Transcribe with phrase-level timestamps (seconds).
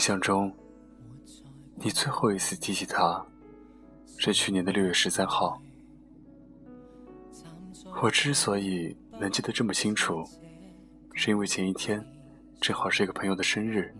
[0.00, 0.50] 印象中，
[1.74, 3.22] 你最后一次提起他，
[4.16, 5.60] 是去年的六月十三号。
[8.00, 10.24] 我之所以能记得这么清楚，
[11.12, 12.02] 是因为前一天
[12.62, 13.94] 正好是一个朋友的生日，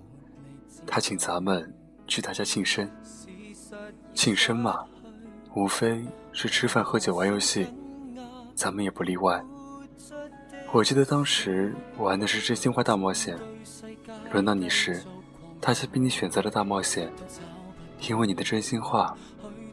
[0.87, 1.71] 他请咱们
[2.07, 2.91] 去他家庆生。
[4.15, 4.83] 庆生嘛，
[5.55, 7.67] 无非是吃饭、喝酒、玩游戏，
[8.55, 9.45] 咱们也不例外。
[10.73, 13.39] 我记得当时玩的是真心话大冒险，
[14.33, 15.03] 轮到你时，
[15.61, 17.13] 大家比你选择了大冒险，
[18.09, 19.15] 因为你的真心话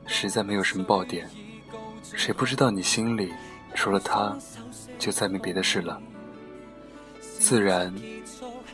[0.05, 1.29] 实在没有什么爆点，
[2.03, 3.33] 谁不知道你心里
[3.73, 4.37] 除了他，
[4.99, 5.99] 就再没别的事了。
[7.21, 7.93] 自然，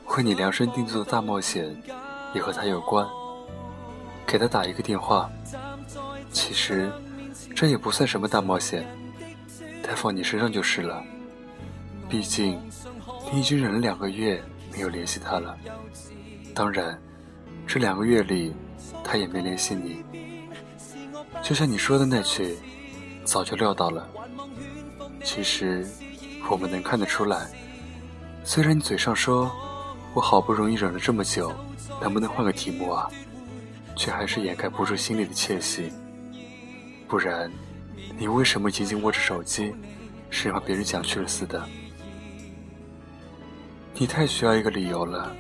[0.08, 1.80] 为你量身定做的大冒险
[2.34, 3.08] 也和他有关。
[4.26, 5.30] 给他打一个电话，
[6.32, 6.92] 其实
[7.56, 8.88] 这也不算什么大冒险，
[9.84, 11.04] 他放你身上就是了。
[12.10, 12.60] 毕竟
[13.32, 15.56] 你已经忍了两个月没有联系他了，
[16.54, 17.02] 当然，
[17.66, 18.54] 这两个月里
[19.04, 20.04] 他也没联系你。
[21.42, 22.58] 就像你说的那句，
[23.24, 24.08] 早就料到了。
[25.24, 25.86] 其实
[26.50, 27.48] 我们能看得出来，
[28.44, 29.52] 虽然你嘴上说
[30.14, 31.52] 我好不容易忍了这么久，
[32.02, 33.10] 能不能换个题目啊？
[33.96, 35.92] 却还是掩盖不住心里的窃喜。
[37.08, 37.52] 不然，
[38.18, 39.74] 你为什么紧紧握着手机，
[40.30, 41.64] 生怕别人讲去了似的？
[43.96, 45.36] 你太需要一个理由了，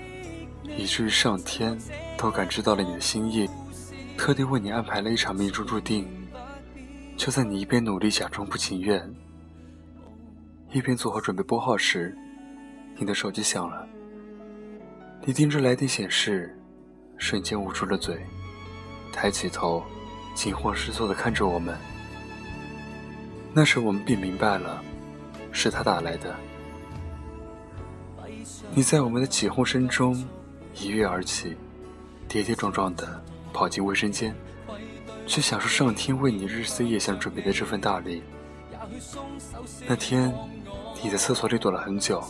[0.78, 1.78] 以至于上天
[2.17, 3.50] 都感知到了你的心意，
[4.17, 6.08] 特地为你安排了一场命中注定。
[7.16, 9.08] 就在你一边努力假装不情愿，
[10.72, 12.17] 一边做好准备拨号时，
[12.97, 13.88] 你的手机响了。
[15.25, 16.58] 你盯着来电显示，
[17.17, 18.19] 瞬间捂住了嘴。
[19.11, 19.84] 抬起头，
[20.34, 21.78] 惊慌失措地看着我们。
[23.53, 24.84] 那时我们便明白了，
[25.52, 26.35] 是他打来的。
[28.73, 30.28] 你在我们的起哄声中
[30.75, 31.56] 一跃而起，
[32.28, 33.23] 跌跌撞撞地
[33.53, 34.35] 跑进卫生间，
[35.28, 38.23] 去享受上天为你日思夜想准备的这份大礼。
[39.88, 40.34] 那天，
[41.01, 42.23] 你在厕所里躲了很久，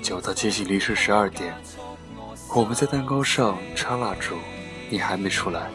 [0.00, 1.54] 久到接近凌晨十二点，
[2.54, 4.36] 我们在蛋糕上插蜡烛，
[4.88, 5.70] 你还没出来。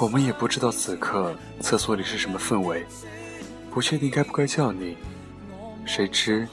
[0.00, 2.86] 我们也不知道此刻厕所里是什么氛围，
[3.70, 4.96] 不确定该不该叫你。
[5.84, 6.46] 谁知，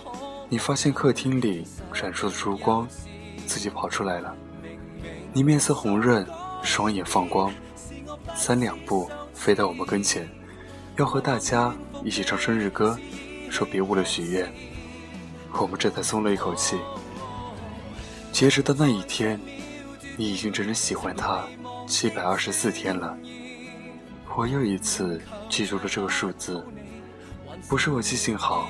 [0.49, 2.87] 你发现客厅里闪烁的烛光，
[3.45, 4.35] 自己跑出来了。
[5.31, 6.25] 你面色红润，
[6.63, 7.53] 双眼放光，
[8.35, 10.27] 三两步飞到我们跟前，
[10.97, 11.73] 要和大家
[12.03, 12.97] 一起唱生日歌，
[13.49, 14.51] 说别误了许愿。
[15.53, 16.77] 我们这才松了一口气。
[18.31, 19.39] 截止到那一天，
[20.17, 21.45] 你已经整整喜欢他。
[21.87, 23.15] 七百二十四天了，
[24.35, 26.65] 我又一次记住了这个数字。
[27.69, 28.69] 不是我记性好，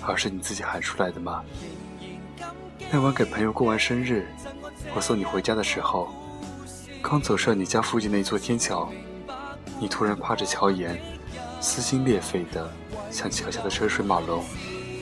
[0.00, 1.42] 而是你自己喊出来的吗？
[2.90, 4.26] 那晚给朋友过完生日，
[4.94, 6.14] 我送你回家的时候，
[7.02, 8.90] 刚走上你家附近的一座天桥，
[9.80, 11.00] 你突然趴着桥沿，
[11.60, 12.72] 撕心裂肺的
[13.10, 14.44] 向桥下的车水马龙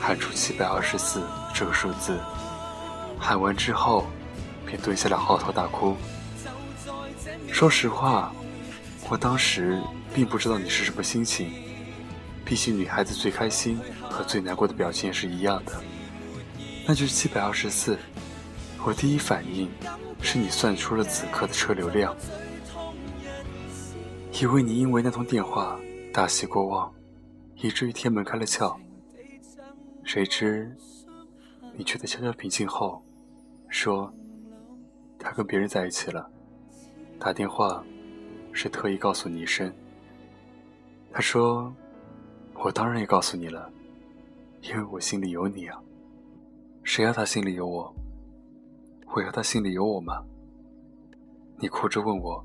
[0.00, 1.22] 喊出七百二十四
[1.55, 2.19] 这个数字。
[3.19, 4.06] 喊完之后，
[4.65, 5.95] 便蹲下来嚎啕大哭。
[7.53, 8.33] 说实话，
[9.11, 9.78] 我当时
[10.15, 11.53] 并不知道你是什么心情。
[12.47, 13.78] 毕竟女孩子最开心
[14.11, 15.72] 和最难过的表情也是一样的，
[16.87, 17.99] 那就是七百二十四。
[18.84, 19.71] 我第一反应
[20.21, 22.15] 是你算出了此刻的车流量，
[24.33, 25.81] 以为你因为那通电话
[26.12, 26.93] 大喜过望，
[27.56, 28.77] 以至于天门开了窍。
[30.05, 30.71] 谁知
[31.75, 33.03] 你却在悄悄平静后
[33.69, 34.12] 说，
[35.19, 36.31] 他跟别人在一起了。
[37.19, 37.83] 打电话
[38.53, 39.72] 是特意告诉你一声。
[41.11, 41.75] 他说
[42.53, 43.71] ：“我当然也告诉你了，
[44.61, 45.81] 因为我心里有你啊。
[46.84, 47.93] 谁要他心里有我？
[49.15, 50.22] 我要他心里有我吗？”
[51.59, 52.45] 你哭着问我，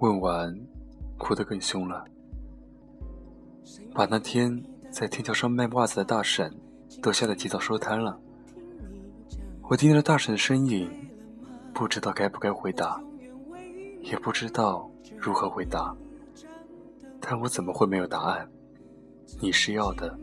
[0.00, 0.58] 问完，
[1.18, 2.04] 哭得更凶了，
[3.94, 6.52] 把那天在天桥上卖袜子的大婶
[7.00, 8.18] 都吓得提早收摊了。
[9.68, 10.90] 我盯着大婶的身影，
[11.72, 13.00] 不知道该不该回答。
[14.00, 15.94] 也不知道如何回答，
[17.20, 18.50] 但我怎么会没有答案？
[19.40, 20.18] 你是要的，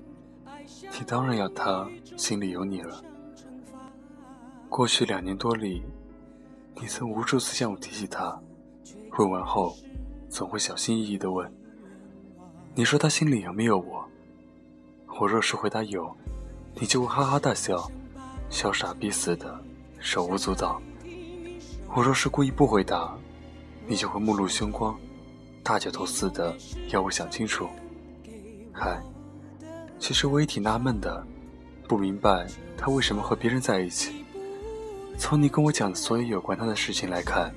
[0.99, 1.87] 你当然要他
[2.17, 3.01] 心里有你了。
[4.69, 5.81] 过去两年多里，
[6.79, 8.39] 你曾无数次向我提起他，
[9.17, 9.75] 问完后，
[10.29, 11.51] 总会小心翼翼地问
[12.75, 14.07] ：“你说他心里有没有我？”
[15.19, 16.15] 我若是回答有，
[16.75, 17.91] 你就会哈哈大笑，
[18.49, 19.59] 笑傻逼似的，
[19.99, 20.79] 手舞足蹈。
[21.93, 23.17] 我若是故意不回答，
[23.87, 24.97] 你就会目露凶光，
[25.63, 26.55] 大脚头似的
[26.89, 27.67] 要我想清楚。
[28.71, 29.01] 嗨，
[29.97, 31.25] 其实我也挺纳闷的，
[31.87, 34.23] 不明白他为什么和别人在一起。
[35.19, 37.53] 从你跟我讲的所有有关他的事情来看，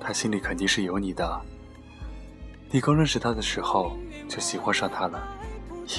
[0.00, 1.40] 他心里肯定是有你的。
[2.68, 3.96] 你刚认识他的时候
[4.28, 5.22] 就喜欢上他了，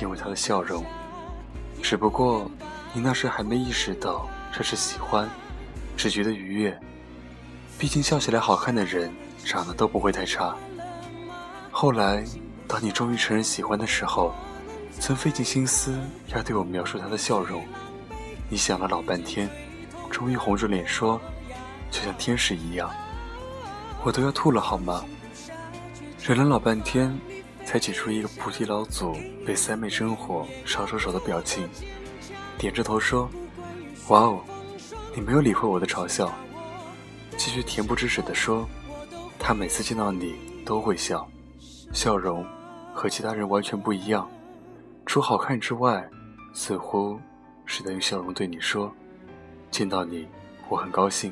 [0.01, 0.83] 因为他的笑容。
[1.81, 2.51] 只不过
[2.93, 5.29] 你那时还没意识到这是喜欢，
[5.95, 6.77] 只觉得愉悦。
[7.79, 9.09] 毕竟笑起来好看的人
[9.45, 10.55] 长得都不会太差。
[11.71, 12.21] 后来，
[12.67, 14.35] 当你终于承认喜欢的时候，
[14.99, 15.97] 曾费尽心思
[16.35, 17.63] 要对我描述他的笑容。
[18.49, 19.49] 你想了老半天，
[20.09, 21.19] 终于红着脸说
[21.91, 22.89] ：“就像天使一样。”
[24.03, 25.03] 我都要吐了，好吗？
[26.23, 27.17] 忍了老半天，
[27.65, 29.15] 才挤出一个菩提老祖
[29.45, 31.67] 被三昧真火烧着手的表情，
[32.57, 33.29] 点着头说
[34.09, 34.41] ：“哇哦，
[35.13, 36.33] 你没有理会我的嘲笑。”
[37.37, 38.67] 继续恬不知耻地说
[39.37, 41.27] ：“他每次见到你都会笑。”
[41.93, 42.45] 笑容
[42.93, 44.29] 和其他人完全不一样，
[45.05, 46.07] 除好看之外，
[46.53, 47.19] 似乎
[47.65, 48.93] 是在用笑容对你说
[49.77, 50.27] ：“见到你，
[50.69, 51.31] 我很高兴。”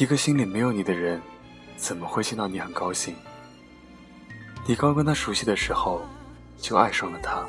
[0.00, 1.20] 一个心里没有你的人，
[1.76, 3.14] 怎么会见到你很高兴？
[4.66, 6.00] 你刚跟他熟悉的时候，
[6.56, 7.44] 就爱上了他，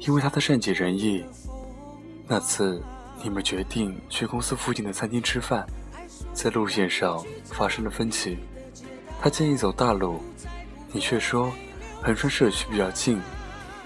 [0.00, 1.24] 因为他的善解人意。
[2.26, 2.82] 那次
[3.22, 5.64] 你们决定去公司附近的餐厅吃饭，
[6.32, 8.38] 在路线上发生了分歧。
[9.22, 10.20] 他建议走大路，
[10.90, 11.52] 你却说
[12.02, 13.20] 横川社区比较近。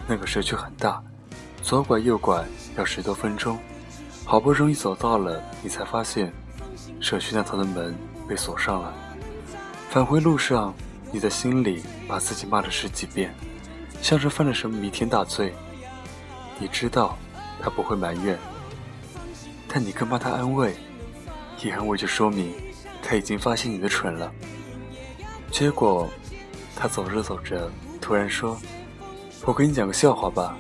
[0.08, 1.02] 那个社区很大，
[1.62, 2.42] 左拐右拐
[2.78, 3.58] 要十多分钟。
[4.30, 6.32] 好不容易走到了，你才发现
[7.00, 7.92] 社区那头的门
[8.28, 8.94] 被锁上了。
[9.88, 10.72] 返回路上，
[11.10, 13.34] 你的心里把自己骂了十几遍，
[14.00, 15.52] 像是犯了什么弥天大罪。
[16.60, 17.18] 你知道
[17.60, 18.38] 他不会埋怨，
[19.66, 20.76] 但你更怕他安慰，
[21.60, 22.54] 一安慰就说明
[23.02, 24.30] 他已经发现你的蠢了。
[25.50, 26.08] 结果，
[26.76, 27.68] 他走着走着，
[28.00, 28.56] 突然说
[29.44, 30.56] ：“我给你讲个笑话吧。”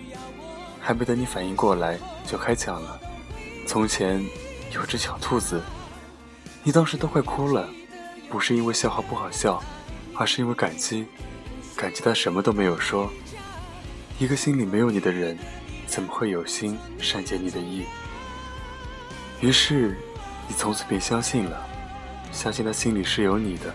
[0.82, 1.96] 还没等你反应过来，
[2.26, 2.99] 就开讲了。
[3.70, 4.20] 从前
[4.74, 5.62] 有只小兔子，
[6.64, 7.68] 你当时都快哭了，
[8.28, 9.62] 不是因为笑话不好笑，
[10.12, 11.06] 而是因为感激，
[11.76, 13.08] 感激他什么都没有说。
[14.18, 15.38] 一个心里没有你的人，
[15.86, 17.84] 怎么会有心善解你的意？
[19.40, 19.96] 于是，
[20.48, 21.64] 你从此便相信了，
[22.32, 23.72] 相信他心里是有你的。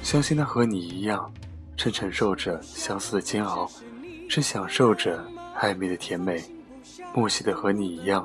[0.00, 1.28] 相信他和你一样，
[1.76, 3.68] 正承受着相思的煎熬，
[4.30, 5.26] 正享受着
[5.60, 6.40] 暧昧的甜美，
[7.12, 8.24] 默契的和你一样，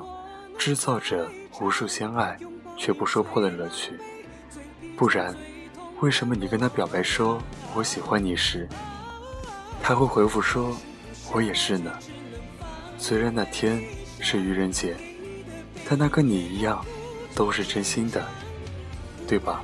[0.58, 1.28] 制造着
[1.60, 2.38] 无数相爱
[2.76, 3.98] 却不说破的乐趣。
[4.96, 5.34] 不然，
[6.00, 7.40] 为什么你跟他表白说
[7.74, 8.68] “我喜欢你”时，
[9.82, 10.76] 他会回复说
[11.32, 11.92] “我也是呢”？
[12.98, 13.82] 虽然那天
[14.20, 14.96] 是愚人节，
[15.88, 16.84] 但他跟你一样，
[17.34, 18.26] 都是真心的，
[19.26, 19.62] 对吧？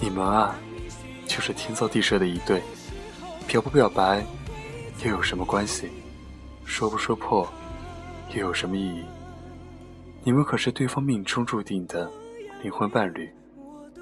[0.00, 0.54] 你们啊。
[1.28, 2.62] 就是天造地设的一对，
[3.48, 4.24] 表不表白
[5.04, 5.90] 又有什么关系？
[6.64, 7.46] 说不说破
[8.32, 9.04] 又有什么意义？
[10.26, 12.10] 你们可是对方命中注定的
[12.60, 13.30] 灵魂伴侣，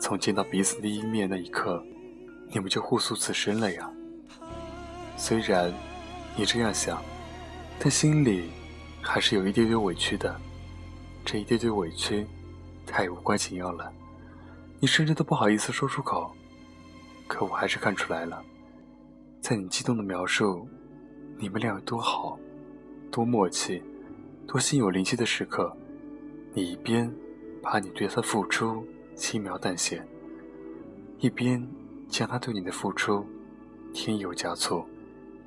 [0.00, 1.84] 从见到彼此第一面那一刻，
[2.48, 3.92] 你们就互诉此生了呀。
[5.18, 5.70] 虽然
[6.34, 7.02] 你这样想，
[7.78, 8.48] 但心里
[9.02, 10.34] 还是有一丢丢委屈的。
[11.26, 12.26] 这一丢丢委屈
[12.86, 13.92] 太无关紧要了，
[14.80, 16.34] 你甚至都不好意思说出口。
[17.28, 18.42] 可我还是看出来了，
[19.42, 20.66] 在你激动的描述，
[21.36, 22.38] 你们俩有多好，
[23.10, 23.82] 多默契，
[24.46, 25.76] 多心有灵犀的时刻，
[26.56, 27.12] 你一边
[27.60, 30.00] 怕你对他付出轻描淡写，
[31.18, 31.60] 一边
[32.08, 33.26] 将他对你的付出
[33.92, 34.86] 添油加醋，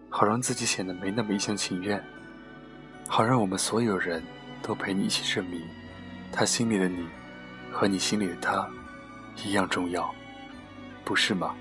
[0.09, 2.03] 好让自己显得没那么一厢情愿，
[3.07, 4.21] 好让我们所有人
[4.61, 5.61] 都陪你一起证明，
[6.29, 7.07] 他心里的你
[7.71, 8.69] 和你心里的他
[9.45, 10.13] 一样重要，
[11.05, 11.55] 不是吗？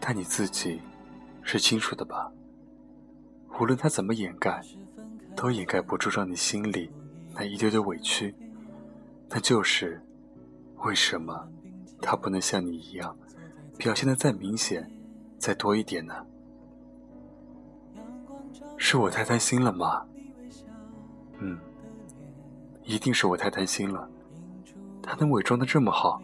[0.00, 0.80] 但你自己
[1.42, 2.32] 是清楚的吧？
[3.60, 4.62] 无论他怎么掩盖，
[5.36, 6.90] 都掩盖不住让你心里
[7.36, 8.34] 那一丢丢委屈。
[9.28, 10.02] 那就是
[10.84, 11.48] 为什么
[12.00, 13.16] 他不能像你一样
[13.76, 14.90] 表现的再明显、
[15.38, 16.14] 再多一点呢？
[18.78, 20.04] 是我太贪心了吗？
[21.38, 21.58] 嗯，
[22.84, 24.08] 一定是我太贪心了。
[25.02, 26.22] 他能伪装的这么好，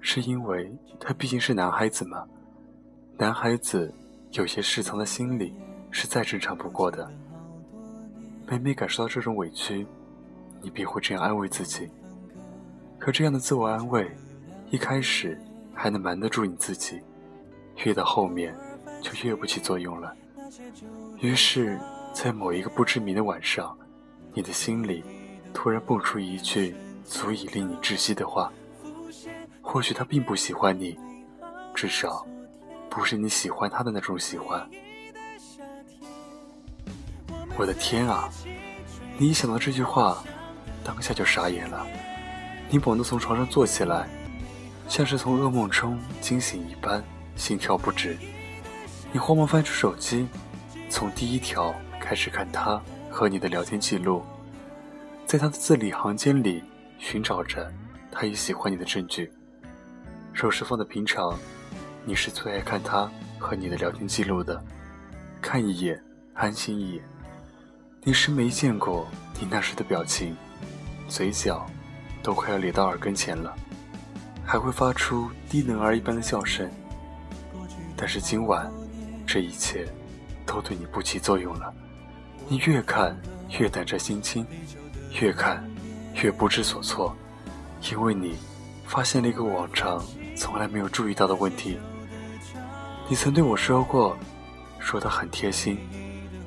[0.00, 2.26] 是因为他毕竟是男孩子嘛？
[3.16, 3.92] 男孩子
[4.32, 5.54] 有些事藏在心里
[5.90, 7.10] 是再正常不过的。
[8.46, 9.86] 每每感受到这种委屈，
[10.62, 11.88] 你便会这样安慰自己。
[12.98, 14.10] 可这样的自我安慰，
[14.70, 15.40] 一开始
[15.74, 17.00] 还能瞒得住你自己，
[17.84, 18.54] 越到后面
[19.00, 20.14] 就越不起作用了。
[21.20, 21.78] 于是，
[22.12, 23.76] 在某一个不知名的晚上，
[24.34, 25.04] 你的心里
[25.52, 26.74] 突然蹦出一句
[27.04, 28.52] 足以令你窒息的话：
[29.62, 30.98] 或许他并不喜欢你，
[31.74, 32.26] 至少。
[32.90, 34.68] 不是你喜欢他的那种喜欢。
[37.56, 38.28] 我的天啊！
[39.18, 40.24] 你一想到这句话，
[40.84, 41.86] 当下就傻眼了。
[42.70, 44.08] 你猛地从床上坐起来，
[44.88, 47.02] 像是从噩梦中惊醒一般，
[47.36, 48.16] 心跳不止。
[49.12, 50.28] 你慌忙翻出手机，
[50.90, 52.80] 从第一条开始看他
[53.10, 54.22] 和你的聊天记录，
[55.26, 56.62] 在他的字里行间里
[56.98, 57.72] 寻找着
[58.10, 59.32] 他也喜欢你的证据。
[60.34, 61.38] 若是放在平常，
[62.04, 64.62] 你是最爱看他和你的聊天记录的，
[65.40, 66.02] 看一眼
[66.34, 67.02] 安心一眼。
[68.04, 69.06] 你是没见过
[69.40, 70.36] 你那时的表情，
[71.08, 71.66] 嘴角
[72.22, 73.54] 都快要咧到耳根前了，
[74.44, 76.70] 还会发出低能儿一般的笑声。
[77.96, 78.70] 但是今晚，
[79.26, 79.86] 这一切
[80.46, 81.72] 都对你不起作用了。
[82.46, 83.16] 你越看
[83.58, 84.46] 越胆战心惊，
[85.20, 85.64] 越看
[86.14, 87.16] 越不知所措，
[87.90, 88.36] 因为你
[88.86, 90.04] 发现了一个往常
[90.36, 91.78] 从来没有注意到的问题。
[93.08, 94.16] 你曾对我说过，
[94.78, 95.78] 说他很贴心，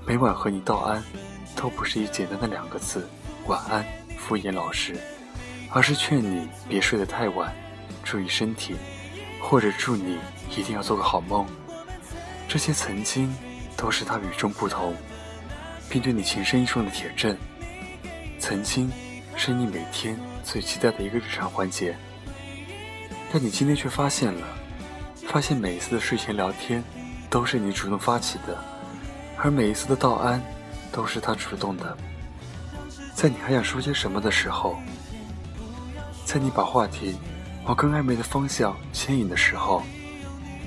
[0.05, 1.03] 每晚和你道安。
[1.53, 3.07] 都不是一简单的两个字
[3.45, 3.85] “晚安”
[4.21, 4.95] 敷衍老师，
[5.71, 7.51] 而是劝你别睡得太晚，
[8.03, 8.75] 注意身体，
[9.41, 10.19] 或者祝你
[10.55, 11.45] 一定要做个好梦。
[12.47, 13.35] 这些曾经
[13.75, 14.95] 都是他与众不同，
[15.89, 17.35] 并对你情深意重的铁证。
[18.39, 18.91] 曾经
[19.35, 21.97] 是你每天最期待的一个日常环节，
[23.33, 24.47] 但你今天却发现了，
[25.27, 26.83] 发现每一次的睡前聊天
[27.29, 28.63] 都是你主动发起的，
[29.35, 30.41] 而每一次的道安。
[30.93, 31.97] 都是他主动的，
[33.21, 34.75] 在你还想说些什么的时候，
[36.25, 37.15] 在你把话题
[37.65, 39.83] 往更暧昧的方向牵引的时候，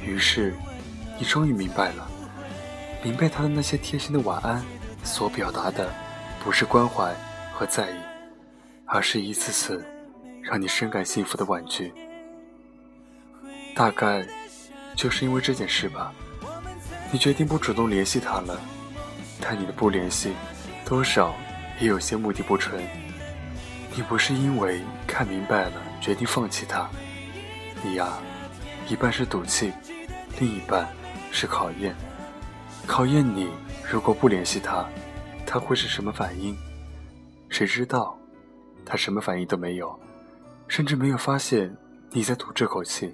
[0.06, 0.54] 于是
[1.18, 2.08] 你终于明白了，
[3.02, 4.64] 明白他的那些贴心的晚安
[5.02, 5.92] 所表达的，
[6.44, 7.12] 不是关怀
[7.52, 7.96] 和在意，
[8.86, 9.84] 而是一次次
[10.40, 11.92] 让你深感幸福的婉拒。
[13.74, 14.24] 大概
[14.94, 16.12] 就是因为这件事吧，
[17.10, 18.56] 你决定不主动联系他了。
[19.40, 20.32] 但你的不联系，
[20.84, 21.34] 多少
[21.80, 22.82] 也有些目的不纯。
[23.94, 26.88] 你不是因为看明白了决定放弃他，
[27.82, 28.18] 你呀，
[28.88, 29.72] 一半是赌气，
[30.40, 30.88] 另一半
[31.30, 31.94] 是考验。
[32.86, 33.48] 考验你，
[33.88, 34.84] 如果不联系他，
[35.46, 36.56] 他会是什么反应？
[37.48, 38.18] 谁知道，
[38.84, 39.98] 他什么反应都没有，
[40.66, 41.74] 甚至没有发现
[42.10, 43.12] 你在赌这口气。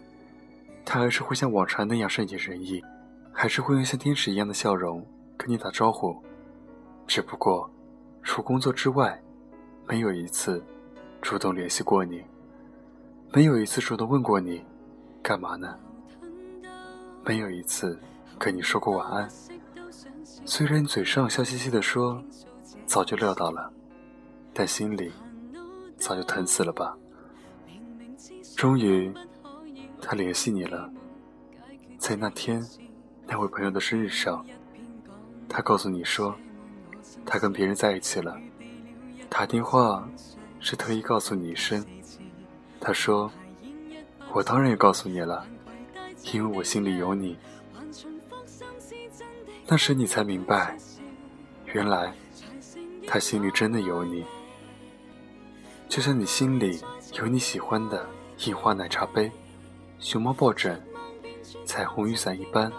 [0.84, 2.82] 他还是会像往常那样善解人意，
[3.32, 5.06] 还是会用像天使一样的笑容。
[5.36, 6.22] 跟你打招呼，
[7.06, 7.70] 只不过
[8.22, 9.20] 除工作之外，
[9.86, 10.62] 没有一次
[11.20, 12.22] 主动联系过你，
[13.32, 14.64] 没有一次主动问过你
[15.22, 15.78] 干嘛呢？
[17.24, 17.98] 没有一次
[18.38, 19.28] 跟你说过晚安。
[20.44, 22.22] 虽然嘴上笑嘻嘻的说
[22.86, 23.72] 早就料到了，
[24.52, 25.12] 但心里
[25.96, 26.96] 早就疼死了吧。
[28.56, 29.12] 终于，
[30.00, 30.90] 他联系你了，
[31.98, 32.64] 在那天
[33.26, 34.44] 那位朋友的生日上。
[35.48, 36.34] 他告诉你说，
[37.24, 38.36] 他跟别人在一起了。
[39.28, 40.08] 打电话
[40.58, 41.84] 是特意告诉你一声。
[42.80, 43.30] 他说
[44.32, 45.46] ：“我当然也告诉你了，
[46.32, 47.38] 因为我心里有你。”
[49.68, 50.76] 那时你才明白，
[51.66, 52.12] 原来
[53.06, 54.24] 他心里真的有你，
[55.88, 56.80] 就像你心里
[57.14, 58.08] 有你喜欢的
[58.46, 59.30] 印花奶茶杯、
[59.98, 60.82] 熊猫抱枕、
[61.64, 62.72] 彩虹雨伞一般，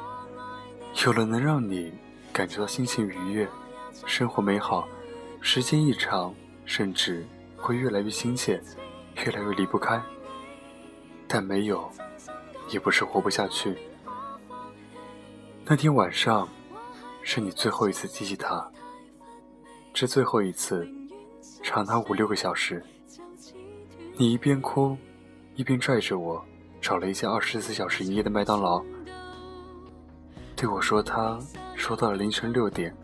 [1.06, 1.94] 有了能让你。
[2.34, 3.46] 感觉到心情愉悦，
[4.06, 4.88] 生活美好，
[5.40, 6.34] 时间一长，
[6.66, 8.62] 甚至会越来越亲切，
[9.16, 10.02] 越来越离不开。
[11.28, 11.90] 但没有，
[12.70, 13.78] 也不是活不下去。
[15.66, 16.48] 那天晚上，
[17.24, 18.70] 是你最后一次提起他，
[19.94, 20.88] 这最后一次，
[21.64, 22.84] 长达五六个小时。
[24.18, 24.98] 你一边哭，
[25.56, 26.44] 一边拽着我，
[26.82, 28.84] 找了一家二十四小时营业的麦当劳。
[30.56, 31.40] 对我说：“他
[31.76, 32.96] 说到了凌晨六点。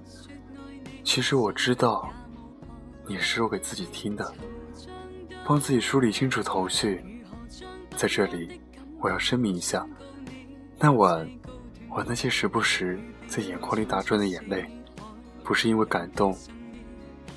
[1.07, 2.11] 其实我知道，
[3.07, 4.29] 你是说给自己听的，
[5.45, 7.01] 帮自己梳理清楚头绪。
[7.95, 8.59] 在这里，
[8.99, 9.87] 我要声明一下，
[10.77, 11.25] 那晚
[11.89, 14.69] 我那些时不时在眼眶里打转的眼泪，
[15.45, 16.37] 不是因为感动，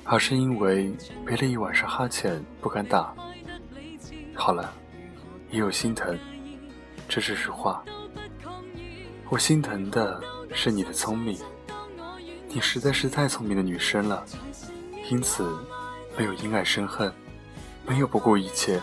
[0.03, 0.93] 而是因为
[1.25, 3.15] 憋了一晚上哈欠不敢打。
[4.35, 4.73] 好了，
[5.49, 6.19] 也有心疼，
[7.07, 7.81] 这是实话。”
[9.31, 10.21] 我心疼的
[10.53, 11.39] 是你的聪明，
[12.53, 14.25] 你实在是太聪明的女生了，
[15.09, 15.57] 因此
[16.17, 17.11] 没有因爱生恨，
[17.87, 18.81] 没有不顾一切，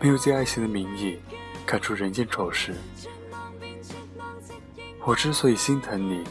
[0.00, 1.18] 没有借爱情的名义
[1.66, 2.74] 干出人间丑事。
[5.04, 6.24] 我之所以心疼你，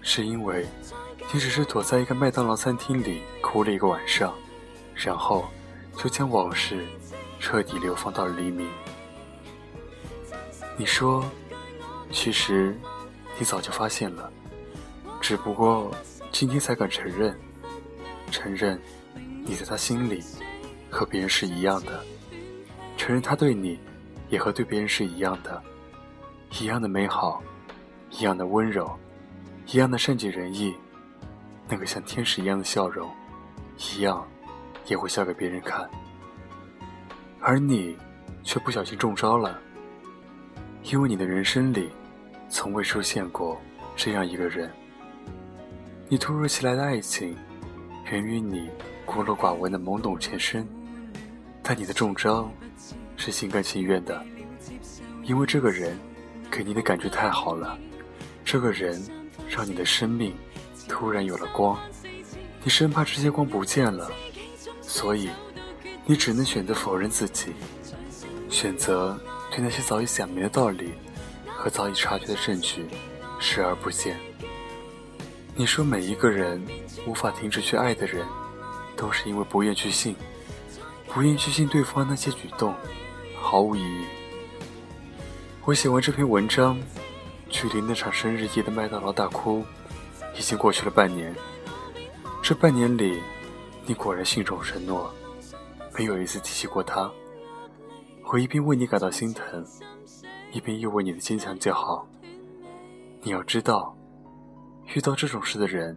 [0.00, 0.66] 是因为
[1.32, 4.34] 你只是躲在一个麦当劳餐厅里哭了一个晚上，
[4.94, 5.46] 然后
[5.96, 6.84] 就将往事
[7.38, 8.68] 彻底流放到了黎明。
[10.78, 11.24] 你说。
[12.12, 12.78] 其实，
[13.36, 14.32] 你早就发现了，
[15.28, 15.92] 只不过
[16.30, 17.36] 今天才敢承认。
[18.30, 18.80] 承认，
[19.44, 20.22] 你在他心里
[20.88, 22.00] 和别人是一样的，
[22.96, 23.76] 承认他对你
[24.28, 25.60] 也和对别人是一样的，
[26.60, 27.42] 一样的美好，
[28.08, 28.96] 一样的温柔，
[29.66, 30.72] 一样的善解人意，
[31.68, 33.10] 那个像天使一样的笑容，
[33.96, 34.24] 一样
[34.86, 35.90] 也会笑给别人看。
[37.40, 37.98] 而你
[38.44, 39.58] 却不小心中招了，
[40.84, 41.90] 因为你的人生里
[42.48, 43.60] 从未出现过
[43.96, 44.72] 这样一个人。
[46.08, 47.36] 你突如其来的爱情，
[48.12, 48.70] 源于你
[49.04, 50.64] 孤陋寡闻的懵懂前身，
[51.64, 52.48] 但你的中招
[53.16, 54.24] 是心甘情愿的，
[55.24, 55.98] 因为这个人
[56.48, 57.76] 给你的感觉太好了，
[58.44, 59.02] 这个人
[59.48, 60.32] 让你的生命
[60.88, 61.76] 突然有了光，
[62.62, 64.08] 你生怕这些光不见了，
[64.80, 65.28] 所以
[66.04, 67.52] 你只能选择否认自己，
[68.48, 69.18] 选择
[69.50, 70.92] 对那些早已想明的道理
[71.48, 72.86] 和早已察觉的证据
[73.40, 74.16] 视而不见。
[75.58, 76.62] 你说每一个人
[77.06, 78.26] 无法停止去爱的人，
[78.94, 80.14] 都是因为不愿去信，
[81.08, 82.74] 不愿去信对方那些举动，
[83.40, 84.04] 毫无意义。
[85.64, 86.78] 我写完这篇文章，
[87.48, 89.64] 距离那场生日夜的麦当劳大哭，
[90.36, 91.34] 已经过去了半年。
[92.42, 93.18] 这半年里，
[93.86, 95.10] 你果然信守承诺，
[95.96, 97.10] 没有一次提起过他。
[98.30, 99.64] 我一边为你感到心疼，
[100.52, 102.06] 一边又为你的坚强叫好。
[103.22, 103.95] 你要知道。
[104.94, 105.96] 遇到这种事的人，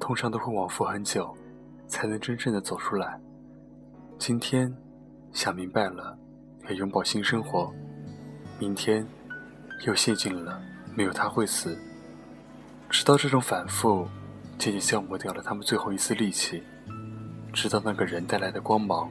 [0.00, 1.34] 通常都会往复很久，
[1.86, 3.18] 才能真正的走出来。
[4.18, 4.74] 今天
[5.32, 6.18] 想明白了，
[6.64, 7.72] 要拥抱新生活；
[8.58, 9.06] 明天
[9.86, 10.60] 又陷进了
[10.94, 11.78] 没有他会死。
[12.90, 14.08] 直到这种反复
[14.58, 16.62] 渐渐消磨掉了他们最后一丝力气，
[17.52, 19.08] 直到那个人带来的光芒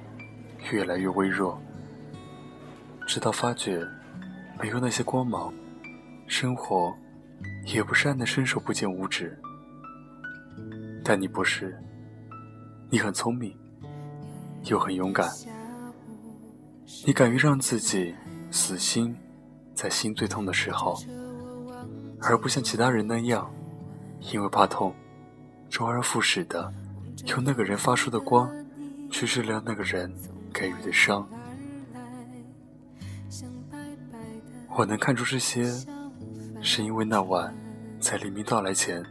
[0.72, 1.58] 越来越微弱，
[3.08, 3.82] 直到发觉
[4.60, 5.54] 没有那些光芒，
[6.28, 6.94] 生活。
[7.66, 9.38] 也不是爱的伸手不见五指，
[11.04, 11.78] 但你不是，
[12.90, 13.54] 你很聪明，
[14.64, 15.30] 又很勇敢，
[17.06, 18.16] 你敢于让自己
[18.50, 19.16] 死心，
[19.74, 20.98] 在心最痛的时候，
[22.22, 23.52] 而不像其他人那样，
[24.32, 24.96] 因为怕痛，
[25.70, 26.74] 周而复始的
[27.26, 28.50] 用那个人发出的光，
[29.12, 30.10] 去治疗那个人
[30.54, 31.28] 给予的伤。
[34.78, 35.70] 我能看出这些。
[36.68, 37.56] 是因为那晚，
[37.98, 39.02] 在黎明到来前，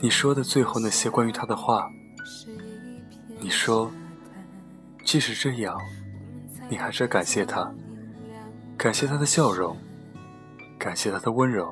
[0.00, 1.90] 你说的最后那些关于他的话。
[3.40, 3.90] 你说，
[5.04, 5.76] 即使这样，
[6.68, 7.68] 你还是要感谢他，
[8.76, 9.76] 感谢他的笑容，
[10.78, 11.68] 感谢他的温柔，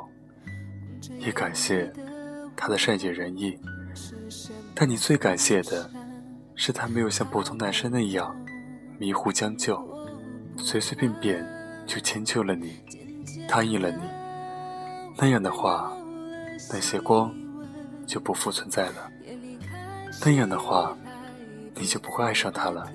[1.21, 1.93] 也感谢
[2.57, 3.57] 他的善解人意。
[4.75, 5.89] 但你最感谢的，
[6.57, 8.37] 是他没有像普通男生那样
[8.99, 9.81] 迷糊将就，
[10.57, 11.47] 随随便便
[11.87, 12.81] 就迁就了你，
[13.49, 14.20] 答应了你。
[15.23, 15.93] 那样的话，
[16.73, 17.31] 那些光
[18.07, 19.13] 就不复存在了。
[20.25, 20.97] 那样的话，
[21.75, 22.91] 你就不会爱上他了。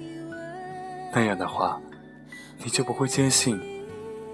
[1.13, 1.79] 那样的话，
[2.57, 3.61] 你就不会坚信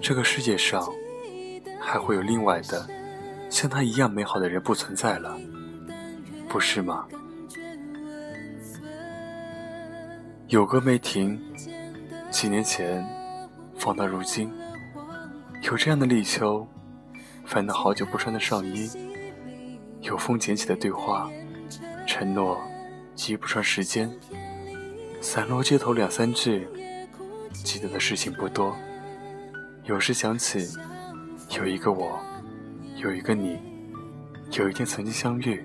[0.00, 0.82] 这个世界上
[1.78, 2.88] 还会有另外的
[3.50, 5.38] 像他一样美好的人不存在了，
[6.48, 7.06] 不是吗？
[10.48, 11.38] 有歌没停，
[12.30, 13.06] 几年前
[13.76, 14.50] 放到如今，
[15.60, 16.66] 有这样的立秋。
[17.52, 18.88] 翻到好久不穿的上衣，
[20.00, 21.30] 有风捡起的对话，
[22.06, 22.58] 承诺
[23.14, 24.10] 挤不穿时间，
[25.20, 26.66] 散落街头两三句，
[27.52, 28.74] 记得的事情不多。
[29.84, 30.66] 有时想起，
[31.50, 32.18] 有一个我，
[32.96, 33.58] 有一个你，
[34.52, 35.62] 有一天曾经相遇，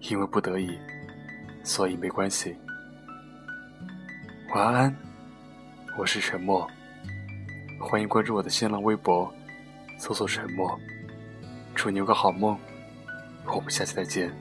[0.00, 0.76] 因为不得已，
[1.62, 2.56] 所以没关系。
[4.52, 4.92] 晚安，
[5.96, 6.68] 我是沉默，
[7.78, 9.32] 欢迎关注我的新浪微博。
[9.98, 10.78] 搜索沉默，
[11.76, 12.56] 祝你有个好梦，
[13.44, 14.32] 我们下期再见。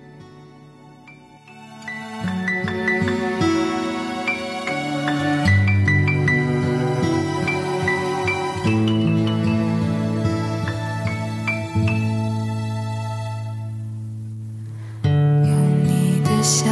[15.03, 15.51] 有
[15.83, 16.65] 你的下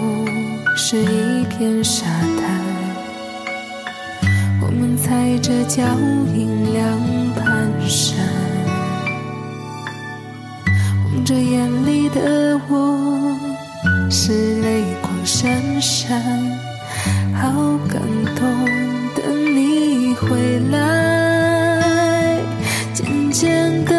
[0.00, 0.24] 午
[0.76, 2.62] 是一片沙滩，
[4.62, 5.82] 我们踩着脚
[6.34, 7.14] 印两。
[7.86, 8.13] 山，
[11.24, 13.34] 着眼里的我，
[14.10, 16.20] 是泪光闪闪，
[17.32, 18.02] 好感
[18.36, 18.44] 动，
[19.16, 22.38] 等你回来。
[22.92, 23.93] 渐渐的，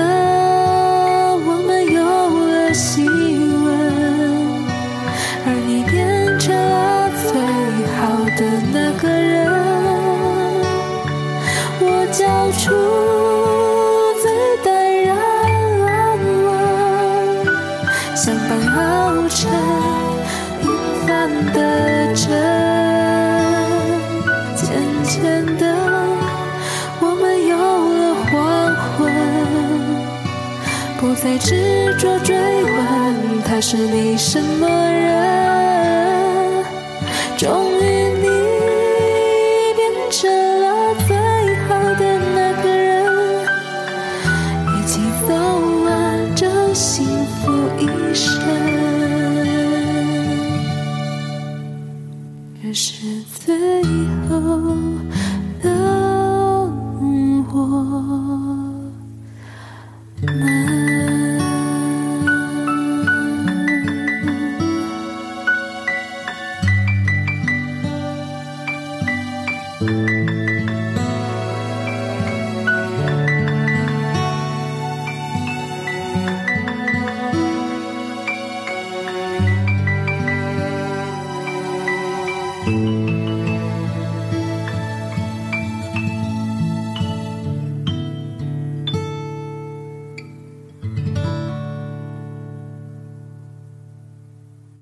[31.35, 35.05] 再执着追问他是你什么人，